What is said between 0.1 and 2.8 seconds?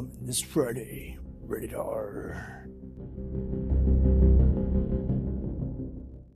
this Friday. Rated R.